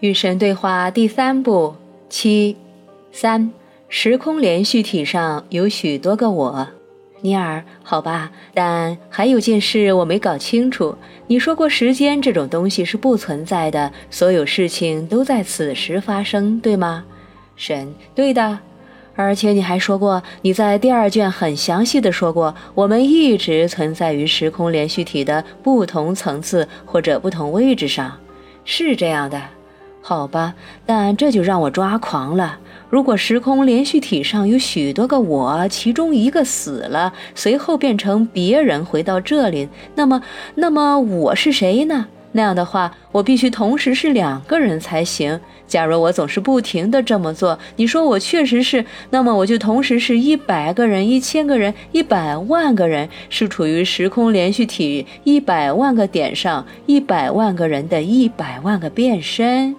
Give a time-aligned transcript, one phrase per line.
[0.00, 1.74] 与神对话第三部
[2.10, 2.54] 七
[3.12, 3.50] 三，
[3.88, 6.68] 时空连续体上有许多个我。
[7.22, 10.94] 尼尔，好吧，但还有件事我没搞清楚。
[11.26, 17.04] 你说过时间这种东西是不存在的，所有事情都在此时发生，对吗？
[17.56, 18.58] 神，对的。
[19.14, 28.20] 而且你还说过，你在第二卷很详细的说过，我们一直存在于时空连续体的不同层次或者不同位置上，
[28.66, 29.55] 是这样的。
[30.08, 30.54] 好吧，
[30.86, 32.60] 但这就让我抓狂了。
[32.88, 40.22] 如果时空连续体上有许多个我，其中一个死了，随后变成别人回到这里，那么，
[40.54, 42.06] 那么我是谁呢？
[42.30, 45.40] 那样的话，我必须同时是两个人才行。
[45.66, 59.74] 假如我总是不停地这么做，你说我确实是，那么我就同时是一百个人、一千个人、一百万个人，是处于时空连续体一百万个点上一百万个人的一百万个变身。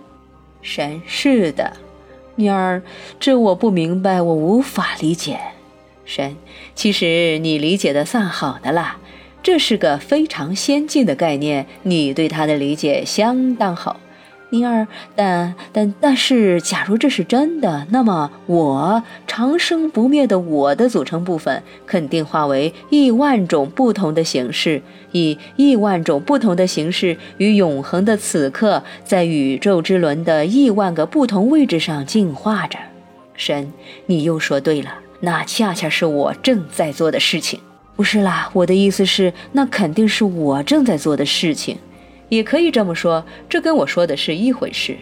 [0.67, 1.77] 神是的，
[2.35, 2.83] 女儿，
[3.21, 5.39] 这我不明白，我无法理解。
[6.03, 6.35] 神，
[6.75, 8.97] 其实你理解的算好的啦。
[9.41, 13.97] 这是个非常先进的概念，你对它的理解相当好，
[14.49, 14.87] 尼尔。
[15.15, 24.81] 但但但是，假如这是真的，那么我长生不灭的我的组成部分，肯定化为亿万种不同的形式，
[25.11, 32.77] 以亿万种不同的形式与永恒的此刻，在宇宙之轮的亿万个不同位置上进化着。
[33.35, 33.71] 神，
[34.07, 37.59] 你又说对了，那恰恰是我正在做的事情。
[37.95, 41.77] 不是啦，我的意思是，那肯定是我正在做的事情，
[42.29, 44.95] 也可以这么说，这跟我说的是一回事。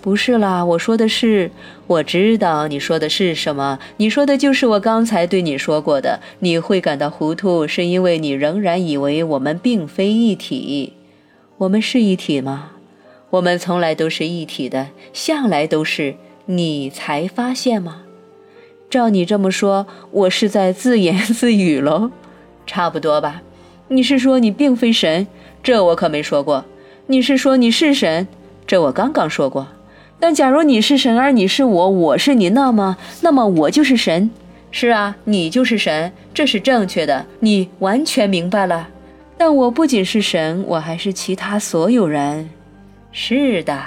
[0.00, 1.50] 不是啦，我说的是，
[1.88, 6.20] 我知道你说的是什么，你说的就是我刚才对你说过的。
[6.38, 10.92] 你会感到糊涂，是因为你仍然以为我们并非一体。
[11.58, 12.70] 我们是一体吗？
[13.30, 16.14] 我们从来都是一体的，向来都是。
[16.46, 18.02] 你才发现吗？
[18.88, 22.10] 照你这么说，我是在自言自语喽，
[22.66, 23.42] 差不多吧。
[23.88, 25.26] 你是说你并非神？
[25.62, 26.64] 这我可没说过。
[27.06, 28.26] 你是说你是神？
[28.66, 29.66] 这我刚刚说过。
[30.20, 34.30] 但假如你是神，而你是我，我是你，那么，那么我就是神。
[34.70, 37.24] 是啊，你就是神，这是正确的。
[37.40, 38.88] 你完全明白了。
[39.36, 42.50] 但我不仅是神，我还是其他所有人。
[43.12, 43.78] 是的，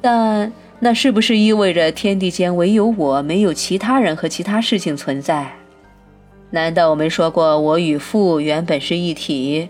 [0.00, 0.52] 但。
[0.84, 5.52] 那是不是意味着天地间唯有我，没有其他人和其他事情存在？
[6.50, 9.68] 难道我没说过我与父原本是一体？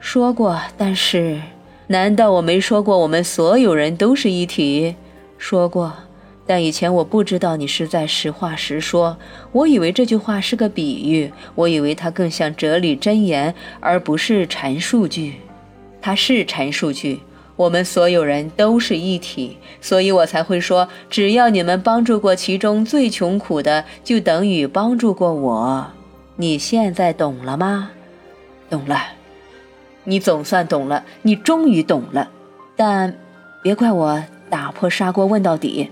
[0.00, 1.40] 说过，但是，
[1.88, 4.96] 难道我没说过我们所有人都是一体？
[5.36, 5.92] 说过，
[6.46, 9.16] 但以前我不知道你是在实话实说，
[9.52, 15.34] 我以为这句话是个比喻，我以为它更像哲理箴言，而不是阐述句。
[16.00, 17.20] 它是阐述句。
[17.56, 25.86] 我们所有人都是一体，所以我才会说，只要你们帮助过其中最穷苦的，就等于帮助过我。
[26.36, 27.90] 你现在懂了吗？
[28.70, 28.98] 懂了，
[30.04, 32.28] 你总算懂了，你终于懂了。
[32.76, 33.14] 但
[33.62, 35.90] 别怪我打破砂锅问到底。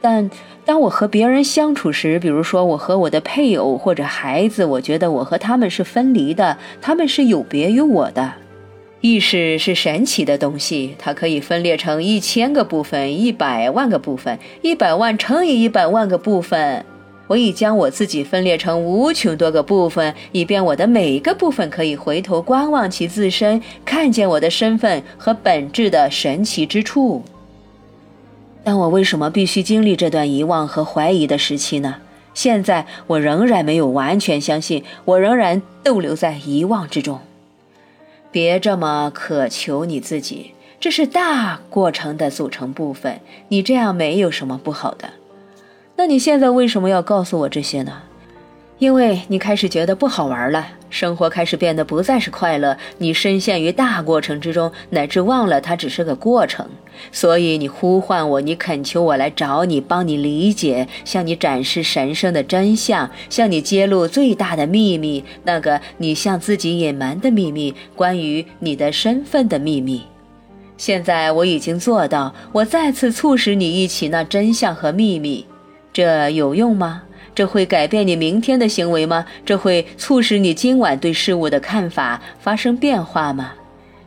[0.00, 0.30] 但
[0.66, 8.34] 当我和别人相处时，比如说我和我的配偶或者孩子，我觉得我和他们是分离的，他们是有别于我的。
[9.00, 16.84] 意识是神奇的东西，它可以分裂成一千个部分、一百万个部分、一百万乘以一百万个部分。
[17.26, 27.22] 我已将我自己分裂成无穷多个部分，以便我的每一个部分可以回头观望其自身，看见我的身份和本质的神奇之处。
[28.62, 31.96] 但我为什么必须经历这段遗忘和怀疑的时期呢？
[32.34, 37.20] 现在我仍然没有完全相信，我仍然逗留在遗忘之中。
[38.32, 43.20] 别这么渴求你自己，这是大过程的组成部分。
[43.48, 45.10] 你这样没有什么不好的。
[45.96, 48.02] 那你现在为什么要告诉我这些呢？
[48.80, 52.76] 因为你开始觉得不好玩了，生活开始变得不再是快乐。
[52.98, 56.66] 你深陷于大过程之中，乃至忘了它只是个过程。
[57.12, 70.02] 所以你呼唤我，你恳求我来找你，帮你理解，向你展示神圣的真相，向你揭露最大的秘密，那个你向自己隐瞒的秘密，关于你的身份的秘密。
[70.76, 75.46] 现在我已经做到，我再次促使你忆起那真相和秘密，
[75.94, 77.04] 这有用吗？
[77.36, 79.24] 这会改变你明天的行为吗？
[79.46, 83.52] 这会促使你今晚对事物的看法发生变化吗？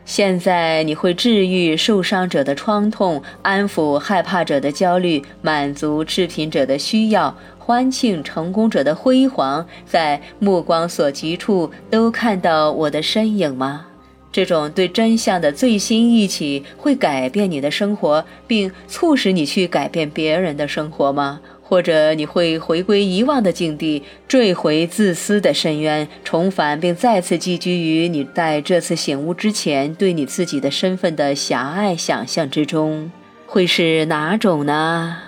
[0.04, 13.86] 现在你会治愈受伤者的创痛，安抚害怕者的焦虑，满足赤贫者的需要，欢庆成功者的辉煌，在目光所及处都看到我的身影吗？
[14.30, 21.40] 这种对真相的最新一起，会改变你的生活，并促使你去改变别人的生活吗？
[21.68, 33.12] 或者你会回归遗忘的境地，坠回自私的深渊，重返并再次寄居于你在这次醒悟之前对你自己的身份的狭隘想象之中？
[33.46, 35.27] 会是哪种呢？